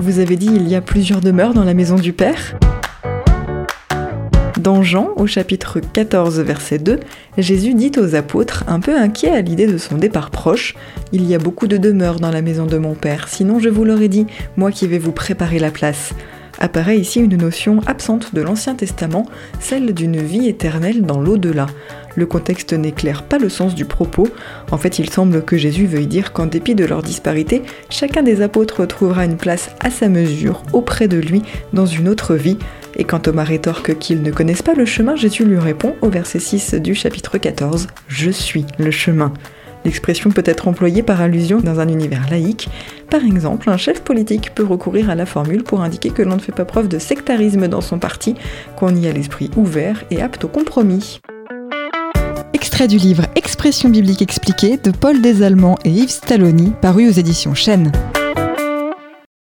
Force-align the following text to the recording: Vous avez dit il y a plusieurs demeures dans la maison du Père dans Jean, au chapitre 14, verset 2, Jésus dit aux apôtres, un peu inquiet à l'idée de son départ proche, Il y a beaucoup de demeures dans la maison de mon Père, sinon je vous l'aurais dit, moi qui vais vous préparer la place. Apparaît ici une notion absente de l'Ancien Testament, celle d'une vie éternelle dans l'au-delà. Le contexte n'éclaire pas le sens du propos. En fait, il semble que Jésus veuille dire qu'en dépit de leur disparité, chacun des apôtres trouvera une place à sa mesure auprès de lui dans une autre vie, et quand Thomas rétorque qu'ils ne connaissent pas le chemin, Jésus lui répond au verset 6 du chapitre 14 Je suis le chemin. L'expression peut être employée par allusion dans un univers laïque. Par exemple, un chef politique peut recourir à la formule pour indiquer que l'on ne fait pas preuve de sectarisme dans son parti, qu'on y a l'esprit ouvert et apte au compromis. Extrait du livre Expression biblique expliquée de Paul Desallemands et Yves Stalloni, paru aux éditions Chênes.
Vous 0.00 0.18
avez 0.18 0.36
dit 0.36 0.50
il 0.54 0.68
y 0.68 0.74
a 0.74 0.80
plusieurs 0.80 1.20
demeures 1.20 1.54
dans 1.54 1.64
la 1.64 1.74
maison 1.74 1.96
du 1.96 2.12
Père 2.12 2.56
dans 4.66 4.82
Jean, 4.82 5.10
au 5.14 5.28
chapitre 5.28 5.78
14, 5.78 6.40
verset 6.40 6.78
2, 6.78 6.98
Jésus 7.38 7.74
dit 7.74 7.92
aux 8.00 8.16
apôtres, 8.16 8.64
un 8.66 8.80
peu 8.80 8.98
inquiet 8.98 9.30
à 9.30 9.40
l'idée 9.40 9.68
de 9.68 9.78
son 9.78 9.96
départ 9.96 10.30
proche, 10.30 10.74
Il 11.12 11.24
y 11.24 11.36
a 11.36 11.38
beaucoup 11.38 11.68
de 11.68 11.76
demeures 11.76 12.18
dans 12.18 12.32
la 12.32 12.42
maison 12.42 12.66
de 12.66 12.76
mon 12.76 12.94
Père, 12.94 13.28
sinon 13.28 13.60
je 13.60 13.68
vous 13.68 13.84
l'aurais 13.84 14.08
dit, 14.08 14.26
moi 14.56 14.72
qui 14.72 14.88
vais 14.88 14.98
vous 14.98 15.12
préparer 15.12 15.60
la 15.60 15.70
place. 15.70 16.14
Apparaît 16.58 16.98
ici 16.98 17.20
une 17.20 17.36
notion 17.36 17.80
absente 17.86 18.34
de 18.34 18.40
l'Ancien 18.40 18.74
Testament, 18.74 19.26
celle 19.60 19.92
d'une 19.92 20.20
vie 20.20 20.48
éternelle 20.48 21.02
dans 21.02 21.20
l'au-delà. 21.20 21.66
Le 22.14 22.26
contexte 22.26 22.72
n'éclaire 22.72 23.22
pas 23.22 23.38
le 23.38 23.50
sens 23.50 23.74
du 23.74 23.84
propos. 23.84 24.28
En 24.70 24.78
fait, 24.78 24.98
il 24.98 25.10
semble 25.10 25.44
que 25.44 25.58
Jésus 25.58 25.86
veuille 25.86 26.06
dire 26.06 26.32
qu'en 26.32 26.46
dépit 26.46 26.74
de 26.74 26.84
leur 26.84 27.02
disparité, 27.02 27.62
chacun 27.90 28.22
des 28.22 28.40
apôtres 28.40 28.86
trouvera 28.86 29.26
une 29.26 29.36
place 29.36 29.70
à 29.80 29.90
sa 29.90 30.08
mesure 30.08 30.62
auprès 30.72 31.08
de 31.08 31.18
lui 31.18 31.42
dans 31.74 31.86
une 31.86 32.08
autre 32.08 32.34
vie, 32.34 32.56
et 32.96 33.04
quand 33.04 33.20
Thomas 33.20 33.44
rétorque 33.44 33.98
qu'ils 33.98 34.22
ne 34.22 34.30
connaissent 34.30 34.62
pas 34.62 34.74
le 34.74 34.86
chemin, 34.86 35.16
Jésus 35.16 35.44
lui 35.44 35.58
répond 35.58 35.94
au 36.00 36.08
verset 36.08 36.38
6 36.38 36.74
du 36.74 36.94
chapitre 36.94 37.36
14 37.36 37.88
Je 38.08 38.30
suis 38.30 38.64
le 38.78 38.90
chemin. 38.90 39.34
L'expression 39.86 40.30
peut 40.30 40.42
être 40.44 40.66
employée 40.66 41.04
par 41.04 41.20
allusion 41.20 41.60
dans 41.60 41.78
un 41.78 41.86
univers 41.86 42.28
laïque. 42.28 42.68
Par 43.08 43.24
exemple, 43.24 43.70
un 43.70 43.76
chef 43.76 44.02
politique 44.02 44.52
peut 44.52 44.64
recourir 44.64 45.10
à 45.10 45.14
la 45.14 45.26
formule 45.26 45.62
pour 45.62 45.80
indiquer 45.80 46.10
que 46.10 46.22
l'on 46.22 46.34
ne 46.34 46.40
fait 46.40 46.50
pas 46.50 46.64
preuve 46.64 46.88
de 46.88 46.98
sectarisme 46.98 47.68
dans 47.68 47.80
son 47.80 48.00
parti, 48.00 48.34
qu'on 48.74 48.96
y 48.96 49.06
a 49.06 49.12
l'esprit 49.12 49.48
ouvert 49.56 50.02
et 50.10 50.20
apte 50.20 50.42
au 50.42 50.48
compromis. 50.48 51.20
Extrait 52.52 52.88
du 52.88 52.96
livre 52.96 53.26
Expression 53.36 53.88
biblique 53.88 54.22
expliquée 54.22 54.76
de 54.76 54.90
Paul 54.90 55.22
Desallemands 55.22 55.78
et 55.84 55.90
Yves 55.90 56.10
Stalloni, 56.10 56.72
paru 56.82 57.08
aux 57.08 57.12
éditions 57.12 57.54
Chênes. 57.54 57.92